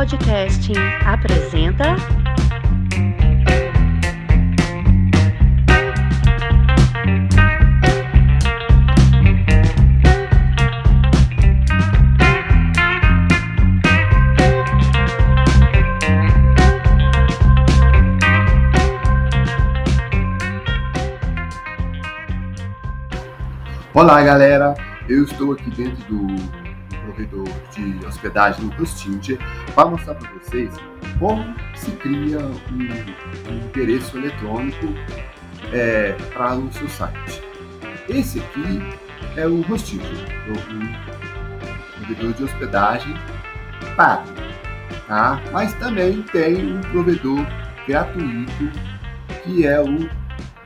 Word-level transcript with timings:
Podcasting 0.00 0.78
apresenta. 1.04 1.94
Olá, 23.92 24.22
galera! 24.22 24.74
Eu 25.06 25.24
estou 25.24 25.52
aqui 25.52 25.68
dentro 25.68 26.02
do 26.06 26.69
provedor 27.04 27.48
de 27.74 28.06
hospedagem 28.06 28.64
no 28.64 28.82
Hostinger 28.82 29.38
para 29.74 29.88
mostrar 29.88 30.14
para 30.14 30.30
vocês 30.30 30.72
como 31.18 31.54
se 31.74 31.90
cria 31.92 32.38
um, 32.38 33.50
um 33.50 33.56
endereço 33.66 34.16
eletrônico 34.16 34.86
é, 35.72 36.12
para 36.32 36.56
o 36.56 36.72
seu 36.72 36.88
site. 36.88 37.42
Esse 38.08 38.40
aqui 38.40 38.82
é 39.36 39.46
o 39.46 39.60
Hostinger, 39.70 40.06
o 40.48 41.98
provedor 41.98 42.32
de 42.32 42.44
hospedagem 42.44 43.14
pago, 43.96 44.28
tá? 45.06 45.40
Mas 45.52 45.72
também 45.74 46.22
tem 46.22 46.74
um 46.74 46.80
provedor 46.80 47.46
gratuito 47.86 48.70
que 49.42 49.66
é 49.66 49.80
o 49.80 50.08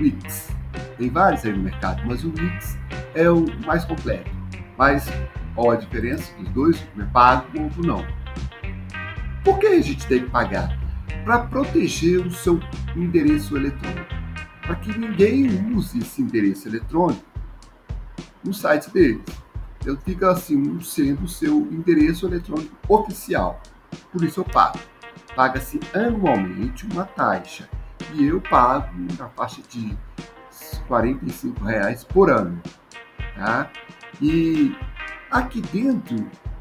Wix. 0.00 0.48
Tem 0.96 1.10
vários 1.10 1.44
aí 1.44 1.52
no 1.52 1.62
mercado, 1.62 2.02
mas 2.06 2.24
o 2.24 2.28
Wix 2.28 2.78
é 3.14 3.30
o 3.30 3.44
mais 3.64 3.84
completo. 3.84 4.30
Mas 4.76 5.08
qual 5.58 5.72
a 5.72 5.74
diferença 5.74 6.32
dos 6.36 6.48
dois? 6.50 6.88
Um 6.96 7.02
é 7.02 7.06
pago 7.06 7.58
o 7.58 7.64
outro 7.64 7.84
não. 7.84 8.06
Por 9.42 9.58
que 9.58 9.66
a 9.66 9.82
gente 9.82 10.06
tem 10.06 10.20
que 10.20 10.30
pagar? 10.30 10.78
Para 11.24 11.40
proteger 11.46 12.24
o 12.24 12.30
seu 12.30 12.60
endereço 12.94 13.56
eletrônico. 13.56 14.14
Para 14.62 14.76
que 14.76 14.96
ninguém 14.96 15.74
use 15.74 15.98
esse 15.98 16.22
endereço 16.22 16.68
eletrônico 16.68 17.24
no 18.44 18.54
site 18.54 18.88
deles. 18.90 19.20
Ele 19.84 19.96
fica 20.04 20.30
assim, 20.30 20.80
sendo 20.80 21.24
o 21.24 21.28
seu 21.28 21.66
endereço 21.72 22.28
eletrônico 22.28 22.76
oficial. 22.88 23.60
Por 24.12 24.22
isso 24.22 24.38
eu 24.38 24.44
pago. 24.44 24.78
Paga-se 25.34 25.80
anualmente 25.92 26.86
uma 26.86 27.04
taxa. 27.04 27.68
E 28.14 28.26
eu 28.26 28.40
pago 28.40 28.94
na 29.18 29.28
faixa 29.30 29.60
de 29.68 29.98
45 30.86 31.64
reais 31.64 32.04
por 32.04 32.30
ano. 32.30 32.62
Tá? 33.34 33.72
E 34.22 34.76
aqui 35.30 35.60
dentro 35.60 36.16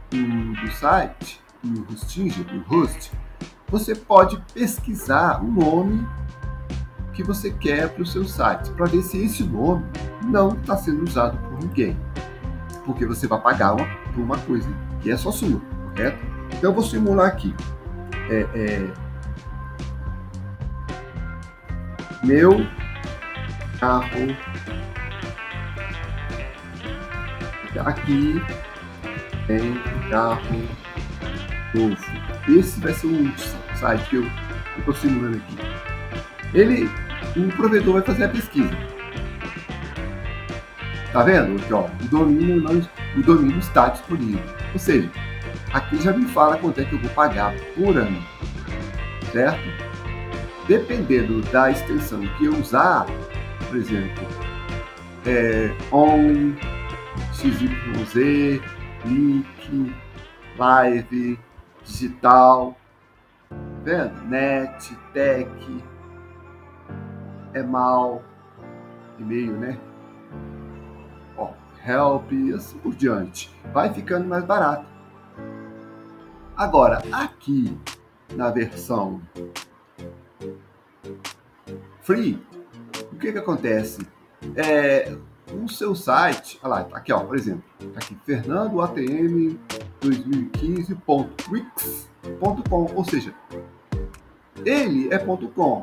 do, 0.10 0.54
do 0.54 0.72
site, 0.72 1.42
do 1.64 1.86
Hostinger, 1.92 2.44
do 2.46 2.60
Host, 2.64 3.12
você 3.70 3.96
pode 3.96 4.42
pesquisar 4.54 5.44
o 5.44 5.48
nome 5.48 6.08
que 7.14 7.24
você 7.24 7.52
quer 7.52 7.90
para 7.90 8.04
o 8.04 8.06
seu 8.06 8.26
site, 8.26 8.70
para 8.72 8.86
ver 8.86 9.02
se 9.02 9.18
esse 9.18 9.44
nome 9.44 9.84
não 10.24 10.50
está 10.50 10.78
sendo 10.78 11.04
usado 11.04 11.38
por 11.38 11.60
ninguém. 11.60 11.98
Porque 12.86 13.06
você 13.06 13.28
vai 13.28 13.42
pagar 13.42 13.74
uma, 13.74 13.88
por 14.14 14.22
uma 14.22 14.38
coisa 14.38 14.70
que 15.02 15.12
é 15.12 15.18
só 15.18 15.32
sua, 15.32 15.60
correto? 15.90 16.24
Então 16.48 16.70
eu 16.70 16.74
vou 16.74 16.84
simular 16.84 17.28
aqui. 17.28 17.54
É, 18.30 18.48
é, 18.56 18.94
meu 22.24 22.52
carro 23.80 24.10
Aqui 27.80 28.42
tem 29.48 29.80
carro 30.10 30.68
novo. 31.74 31.98
Esse 32.50 32.80
vai 32.80 32.94
ser 32.94 33.08
o 33.08 33.34
site 33.78 34.10
que 34.10 34.16
eu 34.18 34.28
estou 34.80 34.94
simulando 34.94 35.38
aqui. 35.38 35.58
Ele, 36.54 36.90
o 37.36 37.56
provedor 37.56 37.94
vai 37.96 38.02
fazer 38.04 38.26
a 38.26 38.30
pesquisa. 38.30 38.76
Tá 41.12 41.24
vendo? 41.24 41.56
Aqui, 41.62 41.74
ó, 41.74 41.86
o 41.86 42.08
domínio 42.10 42.62
não, 42.62 42.82
o 43.16 43.24
domínio 43.24 43.60
está 43.60 43.90
disponível. 43.90 44.44
Ou 44.74 44.80
seja, 44.80 45.10
aqui 45.74 46.02
já 46.02 46.14
me 46.14 46.26
fala 46.28 46.58
quanto 46.58 46.82
é 46.82 46.86
que 46.86 46.94
eu 46.94 47.00
vou 47.00 47.10
pagar 47.12 47.54
por 47.76 47.98
ano, 47.98 48.24
certo? 49.32 49.88
Dependendo 50.68 51.42
da 51.52 51.72
extensão 51.72 52.22
que 52.38 52.46
eu 52.46 52.54
usar, 52.54 53.06
por 53.68 53.78
exemplo, 53.78 54.28
é, 55.26 55.72
on 55.92 56.54
XYZ, 57.34 58.62
link, 59.06 59.96
live, 60.58 61.40
digital, 61.84 62.78
vendo? 63.84 64.22
Net, 64.26 64.96
tech, 65.14 65.84
é 67.54 67.64
mal, 67.64 68.24
e-mail, 69.20 69.54
né? 69.54 69.80
Ó, 71.38 71.52
help, 71.86 72.32
assim 72.56 72.78
por 72.80 72.96
diante. 72.96 73.56
Vai 73.74 73.94
ficando 73.94 74.28
mais 74.28 74.44
barato. 74.44 74.86
Agora, 76.56 77.04
aqui 77.12 77.78
na 78.36 78.50
versão 78.50 79.22
free, 82.02 82.42
o 83.12 83.16
que 83.18 83.32
que 83.32 83.38
acontece? 83.38 84.08
É, 84.56 85.16
o 85.54 85.70
seu 85.70 85.96
site, 85.96 86.60
olha 86.62 86.70
lá, 86.70 86.88
aqui 86.94 87.14
ó, 87.14 87.20
por 87.20 87.36
exemplo, 87.36 87.64
tá 87.94 88.00
aqui 88.00 88.18
fernandoatm 88.26 89.56
2015.wix.com, 90.02 92.92
ou 92.96 93.06
seja, 93.06 93.34
ele 94.66 95.14
é 95.14 95.18
.com, 95.18 95.82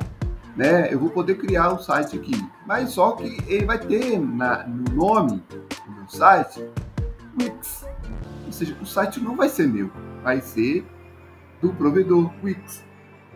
né? 0.55 0.93
Eu 0.93 0.99
vou 0.99 1.09
poder 1.09 1.35
criar 1.35 1.73
o 1.73 1.79
site 1.79 2.17
aqui, 2.17 2.35
mas 2.65 2.91
só 2.91 3.13
que 3.13 3.37
ele 3.47 3.65
vai 3.65 3.79
ter 3.79 4.19
na, 4.19 4.67
no 4.67 4.83
nome 4.93 5.43
do 5.85 5.91
meu 5.91 6.07
site 6.07 6.63
Wix, 7.39 7.85
ou 8.45 8.51
seja, 8.51 8.77
o 8.81 8.85
site 8.85 9.19
não 9.19 9.35
vai 9.35 9.49
ser 9.49 9.67
meu, 9.67 9.89
vai 10.23 10.39
ser 10.41 10.85
do 11.61 11.73
provedor 11.73 12.31
Wix. 12.43 12.83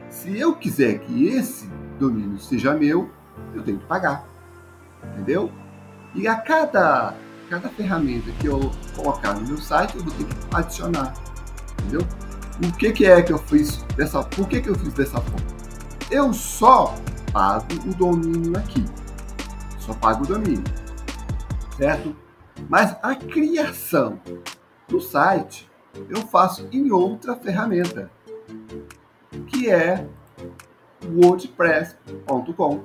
Se 0.09 0.39
eu 0.39 0.55
quiser 0.55 0.99
que 0.99 1.27
esse 1.27 1.67
domínio 1.99 2.39
seja 2.39 2.73
meu, 2.73 3.09
eu 3.53 3.61
tenho 3.63 3.79
que 3.79 3.85
pagar, 3.85 4.25
entendeu? 5.13 5.51
E 6.15 6.27
a 6.27 6.35
cada, 6.35 7.13
cada 7.49 7.69
ferramenta 7.69 8.31
que 8.39 8.47
eu 8.47 8.71
colocar 8.95 9.33
no 9.33 9.47
meu 9.47 9.57
site, 9.57 9.95
eu 9.95 10.03
vou 10.03 10.13
ter 10.13 10.25
que 10.25 10.35
adicionar. 10.55 11.13
Entendeu? 11.79 12.01
O 12.63 12.71
que, 12.73 12.91
que 12.91 13.05
é 13.05 13.21
que 13.21 13.31
eu 13.31 13.37
fiz 13.37 13.83
dessa 13.95 14.23
Por 14.23 14.47
que, 14.47 14.61
que 14.61 14.69
eu 14.69 14.75
fiz 14.75 14.93
dessa 14.93 15.21
forma? 15.21 15.47
Eu 16.11 16.33
só 16.33 16.95
pago 17.31 17.65
o 17.85 17.93
domínio 17.93 18.57
aqui. 18.57 18.83
Só 19.79 19.93
pago 19.93 20.23
o 20.23 20.27
domínio. 20.27 20.63
Certo? 21.77 22.15
Mas 22.67 22.95
a 23.01 23.15
criação 23.15 24.19
do 24.87 24.99
site 24.99 25.69
eu 26.09 26.21
faço 26.27 26.67
em 26.71 26.91
outra 26.91 27.35
ferramenta, 27.35 28.11
que 29.47 29.69
é 29.69 30.07
wordpress.com 31.03 32.83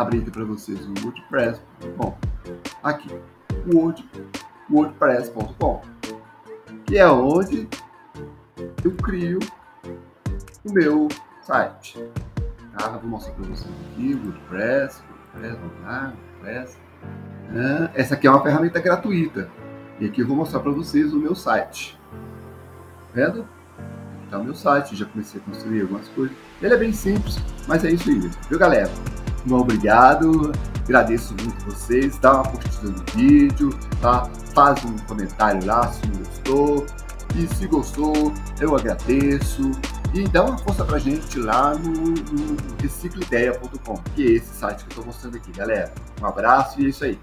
abrindo 0.00 0.30
para 0.30 0.44
vocês 0.44 0.80
o 0.86 0.94
WordPress.com. 1.04 2.16
Aqui, 2.82 3.08
Word, 3.72 4.08
WordPress.com, 4.70 5.82
que 6.84 6.98
é 6.98 7.08
onde 7.08 7.68
eu 8.84 8.92
crio 8.92 9.38
o 10.64 10.72
meu 10.72 11.08
site. 11.42 12.02
Tá? 12.76 12.88
Vou 12.88 13.10
mostrar 13.10 13.32
para 13.34 13.44
vocês 13.44 13.70
aqui, 13.92 14.14
WordPress, 14.14 15.02
WordPress, 15.34 15.58
WordPress. 15.60 16.78
Ah, 17.54 17.90
essa 17.94 18.14
aqui 18.14 18.26
é 18.26 18.30
uma 18.30 18.42
ferramenta 18.42 18.80
gratuita. 18.80 19.48
E 19.98 20.06
aqui 20.06 20.20
eu 20.20 20.26
vou 20.26 20.36
mostrar 20.36 20.60
para 20.60 20.72
vocês 20.72 21.12
o 21.12 21.18
meu 21.18 21.34
site. 21.34 21.98
Tá 22.10 23.06
vendo? 23.14 23.40
Aqui 23.40 24.24
está 24.24 24.38
o 24.38 24.44
meu 24.44 24.54
site, 24.54 24.96
já 24.96 25.06
comecei 25.06 25.40
a 25.40 25.44
construir 25.44 25.82
algumas 25.82 26.08
coisas. 26.08 26.36
Ele 26.60 26.74
é 26.74 26.76
bem 26.76 26.92
simples, 26.92 27.38
mas 27.66 27.84
é 27.84 27.90
isso 27.90 28.10
aí. 28.10 28.20
Viu, 28.48 28.58
galera? 28.58 28.90
Um 29.48 29.54
obrigado, 29.54 30.52
agradeço 30.84 31.34
muito 31.40 31.64
vocês, 31.66 32.18
dá 32.18 32.34
uma 32.34 32.44
curtida 32.44 32.88
no 32.88 33.04
vídeo, 33.14 33.70
tá? 34.00 34.28
Faz 34.54 34.84
um 34.84 34.96
comentário 35.06 35.64
lá 35.64 35.92
se 35.92 36.06
gostou. 36.08 36.86
E 37.34 37.46
se 37.54 37.66
gostou, 37.66 38.32
eu 38.60 38.74
agradeço. 38.74 39.70
E 40.14 40.26
dá 40.28 40.44
uma 40.44 40.56
força 40.56 40.84
pra 40.84 40.98
gente 40.98 41.38
lá 41.38 41.74
no, 41.74 41.92
no 41.92 42.56
que 44.14 44.26
é 44.26 44.30
esse 44.32 44.54
site 44.54 44.84
que 44.84 44.92
eu 44.92 45.02
tô 45.02 45.06
mostrando 45.06 45.36
aqui, 45.36 45.52
galera. 45.52 45.92
Um 46.22 46.26
abraço 46.26 46.80
e 46.80 46.86
é 46.86 46.88
isso 46.88 47.04
aí. 47.04 47.18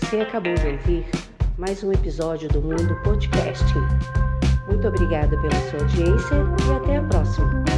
Você 0.00 0.20
acabou 0.20 0.54
de 0.54 0.66
ouvir 0.68 1.04
mais 1.58 1.82
um 1.82 1.92
episódio 1.92 2.48
do 2.48 2.62
Mundo 2.62 2.94
Podcasting. 3.02 3.80
Muito 4.68 4.86
obrigada 4.86 5.36
pela 5.36 5.60
sua 5.68 5.80
audiência 5.80 6.36
e 6.68 6.76
até 6.76 6.96
a 6.98 7.02
próxima. 7.02 7.64